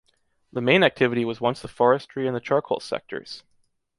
The 0.51 0.61
main 0.61 0.81
activity 0.81 1.23
was 1.25 1.39
once 1.39 1.61
the 1.61 1.67
forestry 1.67 2.25
and 2.25 2.35
the 2.35 2.39
charcoal 2.41 2.79
sectors. 2.79 3.43